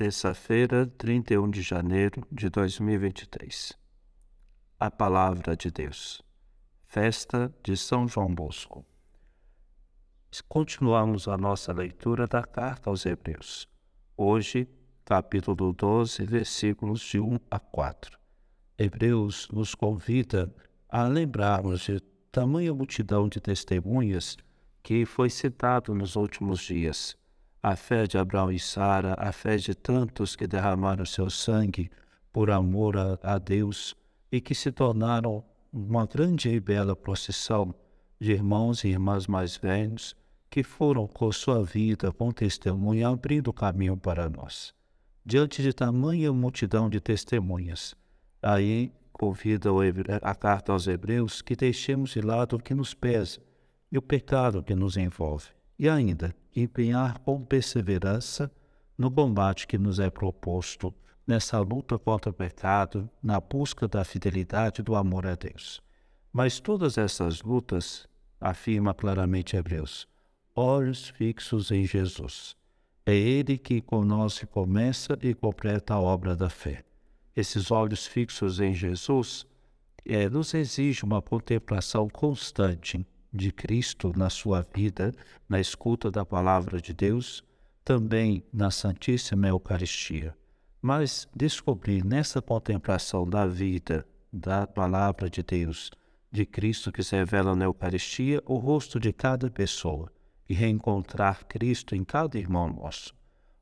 [0.00, 3.74] terça-feira, 31 de janeiro de 2023.
[4.78, 6.22] A Palavra de Deus.
[6.86, 8.82] Festa de São João Bosco.
[10.48, 13.68] Continuamos a nossa leitura da carta aos Hebreus.
[14.16, 14.66] Hoje,
[15.04, 18.18] capítulo 12, versículos de 1 a 4.
[18.78, 20.50] Hebreus nos convida
[20.88, 22.00] a lembrarmos de
[22.32, 24.38] tamanha multidão de testemunhas
[24.82, 27.20] que foi citado nos últimos dias
[27.62, 31.90] a fé de Abraão e Sara, a fé de tantos que derramaram seu sangue
[32.32, 33.94] por amor a, a Deus
[34.32, 37.74] e que se tornaram uma grande e bela procissão
[38.18, 40.16] de irmãos e irmãs mais velhos
[40.48, 44.74] que foram com sua vida, com testemunho, abrindo caminho para nós.
[45.24, 47.94] Diante de tamanha multidão de testemunhas,
[48.42, 49.70] aí convida
[50.22, 53.38] a carta aos Hebreus que deixemos de lado o que nos pesa
[53.92, 58.52] e o pecado que nos envolve e ainda empenhar com perseverança
[58.98, 60.94] no combate que nos é proposto
[61.26, 65.80] nessa luta contra o pecado, na busca da fidelidade e do amor a Deus.
[66.30, 68.06] Mas todas essas lutas,
[68.38, 70.06] afirma claramente Hebreus,
[70.54, 72.54] olhos fixos em Jesus.
[73.06, 76.84] É Ele que conosco começa e completa a obra da fé.
[77.34, 79.46] Esses olhos fixos em Jesus
[80.04, 83.02] é, nos exige uma contemplação constante
[83.32, 85.12] de Cristo na sua vida,
[85.48, 87.42] na escuta da palavra de Deus,
[87.84, 90.36] também na Santíssima Eucaristia.
[90.82, 95.90] Mas descobrir nessa contemplação da vida, da palavra de Deus,
[96.32, 100.10] de Cristo que se revela na Eucaristia, o rosto de cada pessoa
[100.48, 103.14] e reencontrar Cristo em cada irmão nosso.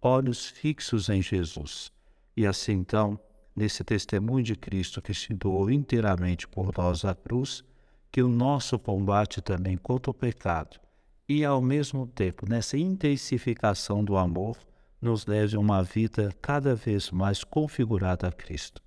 [0.00, 1.92] Olhos fixos em Jesus.
[2.36, 3.18] E assim então,
[3.54, 7.64] nesse testemunho de Cristo que se doou inteiramente por nós à cruz,
[8.12, 10.78] que o nosso combate também contra o pecado
[11.26, 14.58] e, ao mesmo tempo, nessa intensificação do amor,
[15.00, 18.82] nos leve a uma vida cada vez mais configurada a Cristo.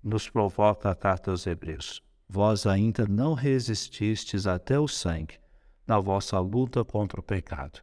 [0.00, 2.00] Nos provoca a carta aos Hebreus.
[2.28, 5.34] Vós ainda não resististes até o sangue
[5.84, 7.80] na vossa luta contra o pecado.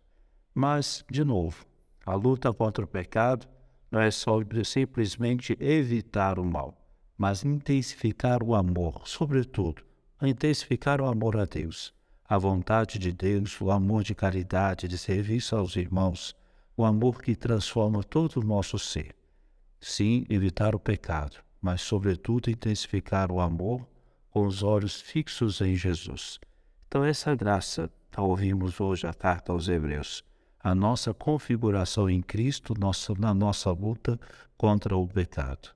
[0.55, 1.65] Mas, de novo,
[2.05, 3.45] a luta contra o pecado
[3.91, 6.73] não é só simplesmente evitar o mal,
[7.17, 9.88] mas intensificar o amor, sobretudo,
[10.19, 11.93] a intensificar o amor a Deus,
[12.27, 16.35] a vontade de Deus, o amor de caridade, de serviço aos irmãos,
[16.75, 19.15] o amor que transforma todo o nosso ser.
[19.79, 23.87] Sim, evitar o pecado, mas, sobretudo, intensificar o amor
[24.29, 26.39] com os olhos fixos em Jesus.
[26.87, 30.23] Então, essa graça, ao ouvirmos hoje a carta aos Hebreus,
[30.59, 34.19] a nossa configuração em Cristo nossa, na nossa luta
[34.57, 35.69] contra o pecado.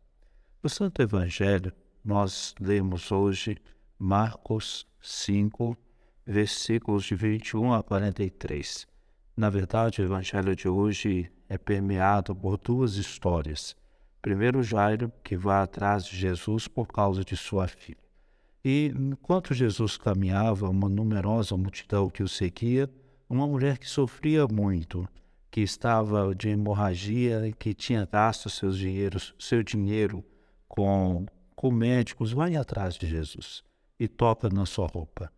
[0.61, 1.71] No Santo Evangelho,
[2.03, 3.57] nós lemos hoje
[3.99, 5.77] Marcos 5,
[6.25, 8.87] versículos de 21 a 43.
[9.37, 13.75] Na verdade, o evangelho de hoje é permeado por duas histórias.
[14.21, 18.03] Primeiro, Jairo, que vai atrás de Jesus por causa de sua filha.
[18.65, 22.89] E enquanto Jesus caminhava, uma numerosa multidão que o seguia,
[23.29, 25.07] uma mulher que sofria muito,
[25.51, 30.25] que estava de hemorragia e que tinha gasto seus dinheiros, seu dinheiro
[30.67, 31.25] com,
[31.55, 33.63] com médicos, vai atrás de Jesus
[34.03, 35.31] e toca na sua roupa.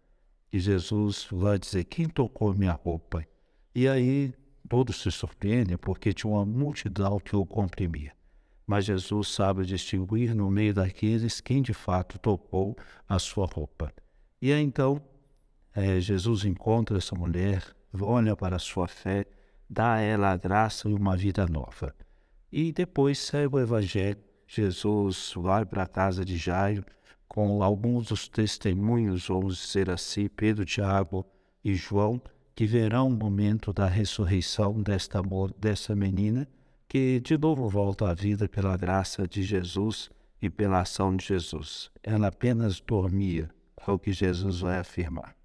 [0.51, 3.23] E Jesus vai dizer: Quem tocou minha roupa?
[3.75, 4.33] E aí
[4.67, 8.11] todos se surpreendem porque tinha uma multidão que o comprimia.
[8.65, 12.75] Mas Jesus sabe distinguir no meio daqueles quem de fato tocou
[13.07, 13.93] a sua roupa.
[14.41, 14.99] E aí então
[15.75, 17.63] é, Jesus encontra essa mulher,
[18.01, 19.27] olha para a sua fé,
[19.69, 21.93] dá a ela a graça e uma vida nova.
[22.51, 24.17] E depois segue o Evangelho.
[24.47, 26.83] Jesus vai para a casa de Jairo
[27.27, 31.25] com alguns dos testemunhos, vamos dizer assim, Pedro, Tiago
[31.63, 32.21] e João,
[32.55, 35.21] que verão o momento da ressurreição desta,
[35.57, 36.47] dessa menina,
[36.87, 40.09] que de novo volta à vida pela graça de Jesus
[40.41, 41.91] e pela ação de Jesus.
[42.01, 43.49] Ela apenas dormia,
[43.85, 45.35] é o que Jesus vai afirmar.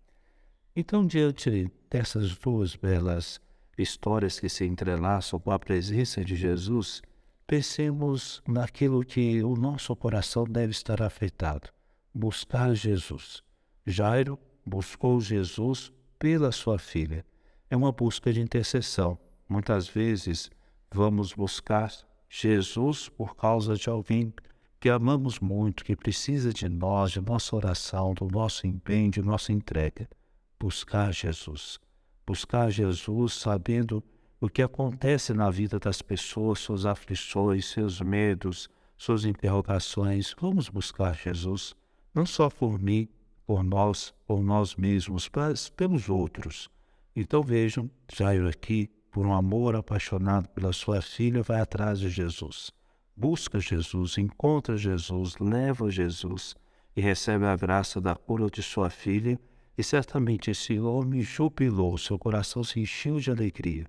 [0.76, 3.40] Então, diante dessas duas belas
[3.76, 7.02] histórias que se entrelaçam com a presença de Jesus,
[7.50, 11.68] pensemos naquilo que o nosso coração deve estar afetado.
[12.14, 13.42] Buscar Jesus.
[13.84, 17.26] Jairo buscou Jesus pela sua filha.
[17.68, 19.18] É uma busca de intercessão.
[19.48, 20.48] Muitas vezes
[20.92, 21.92] vamos buscar
[22.28, 24.32] Jesus por causa de alguém
[24.78, 29.52] que amamos muito, que precisa de nós, de nossa oração, do nosso empenho, de nossa
[29.52, 30.08] entrega.
[30.56, 31.80] Buscar Jesus.
[32.24, 34.04] Buscar Jesus sabendo
[34.40, 40.34] o que acontece na vida das pessoas, suas aflições, seus medos, suas interrogações.
[40.40, 41.74] Vamos buscar Jesus,
[42.14, 43.08] não só por mim,
[43.46, 46.70] por nós, por nós mesmos, mas pelos outros.
[47.14, 52.70] Então vejam, Jairo aqui por um amor apaixonado pela sua filha, vai atrás de Jesus.
[53.16, 56.54] Busca Jesus, encontra Jesus, leva Jesus
[56.96, 59.38] e recebe a graça da cura de sua filha.
[59.76, 63.86] E certamente esse homem jubilou, seu coração se encheu de alegria,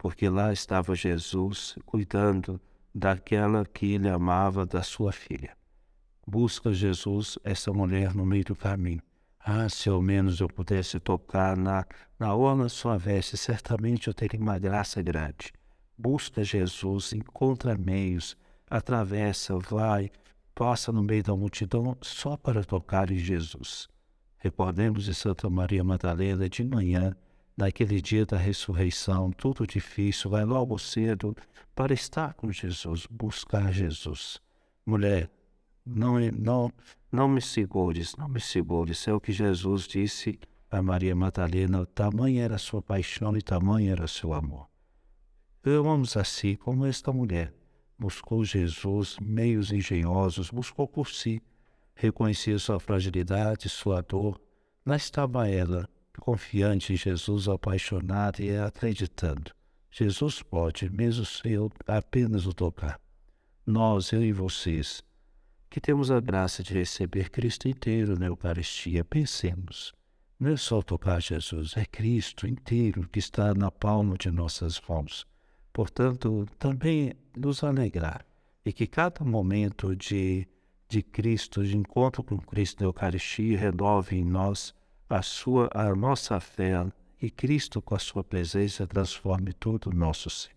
[0.00, 2.58] porque lá estava Jesus cuidando
[2.94, 5.54] daquela que ele amava, da sua filha.
[6.26, 9.02] Busca Jesus, essa mulher, no meio do caminho.
[9.38, 11.84] Ah, se ao menos eu pudesse tocar na,
[12.18, 15.52] na orla sua veste, certamente eu teria uma graça grande.
[15.98, 18.38] Busca Jesus, encontra meios,
[18.70, 20.10] atravessa, vai,
[20.54, 23.86] passa no meio da multidão só para tocar em Jesus.
[24.38, 27.14] Recordemos de Santa Maria Madalena de manhã,
[27.60, 31.36] naquele dia da ressurreição, tudo difícil, vai logo cedo
[31.74, 34.40] para estar com Jesus, buscar Jesus.
[34.84, 35.30] Mulher,
[35.84, 36.72] não, não,
[37.12, 39.06] não me segures, não me segures.
[39.06, 40.38] É o que Jesus disse
[40.70, 41.84] a Maria Madalena.
[41.86, 44.66] Tamanha era a sua paixão e tamanho era o seu amor.
[45.62, 47.52] Vamos assim como esta mulher.
[47.98, 51.42] Buscou Jesus, meios engenhosos, buscou por si.
[51.94, 54.40] Reconhecia sua fragilidade, sua dor.
[54.86, 55.86] Lá estava ela,
[56.18, 59.52] confiante em Jesus, apaixonada e acreditando.
[59.90, 63.00] Jesus pode, mesmo se eu apenas o tocar.
[63.66, 65.02] Nós, eu e vocês,
[65.68, 69.92] que temos a graça de receber Cristo inteiro na Eucaristia, pensemos.
[70.38, 75.26] Não é só tocar Jesus, é Cristo inteiro que está na palma de nossas mãos.
[75.72, 78.24] Portanto, também nos alegrar
[78.64, 80.48] e que cada momento de,
[80.88, 84.74] de Cristo, de encontro com Cristo na Eucaristia, renove em nós
[85.10, 86.86] a, sua, a nossa fé
[87.20, 90.52] e Cristo, com a sua presença, transforme todo o nosso ser.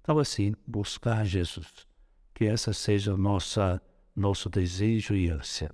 [0.00, 1.86] Então, assim, buscar Jesus,
[2.32, 3.82] que essa seja nossa
[4.14, 5.70] nosso desejo e ânsia.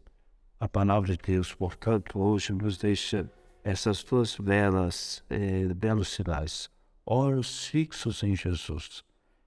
[0.61, 3.31] A palavra de Deus, portanto, hoje nos deixa
[3.63, 6.71] essas duas belas, eh, belos sinais.
[7.05, 9.05] Olhos fixos em Jesus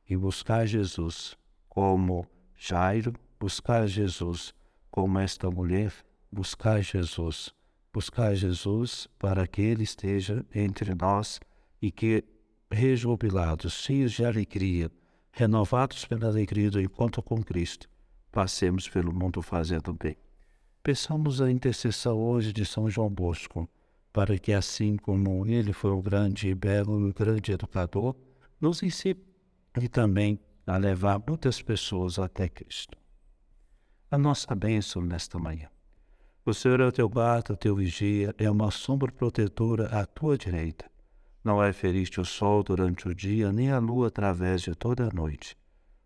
[0.09, 1.37] e buscar Jesus
[1.69, 4.53] como Jairo, buscar Jesus
[4.89, 5.93] como esta mulher,
[6.31, 7.53] buscar Jesus,
[7.93, 11.39] buscar Jesus para que Ele esteja entre nós
[11.81, 12.23] e que,
[12.71, 14.91] rejubilados, cheios de alegria,
[15.31, 17.89] renovados pela alegria do encontro com Cristo,
[18.31, 20.15] passemos pelo mundo fazendo bem.
[20.83, 23.69] Peçamos a intercessão hoje de São João Bosco,
[24.11, 28.15] para que assim como ele foi o grande e belo e grande educador,
[28.59, 29.15] nos ensine
[29.91, 32.97] também a levar muitas pessoas até Cristo.
[34.09, 35.69] A nossa bênção nesta manhã.
[36.43, 40.35] O Senhor é o teu guarda, o teu vigia, é uma sombra protetora à tua
[40.35, 40.89] direita.
[41.43, 45.13] Não é feriste o sol durante o dia, nem a lua através de toda a
[45.13, 45.55] noite.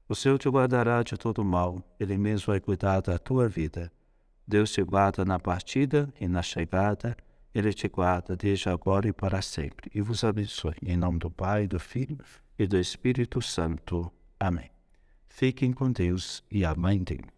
[0.10, 3.90] O Senhor te guardará de todo mal, Ele mesmo vai cuidar da tua vida.
[4.46, 7.16] Deus te guarda na partida e na chegada,
[7.54, 10.76] Ele te guarda desde agora e para sempre, e vos abençoe.
[10.86, 12.18] Em nome do Pai, do Filho
[12.60, 14.12] e do Espírito Santo.
[14.38, 14.70] Amém.
[15.30, 17.35] Fiquem com Deus e a Mãe dele.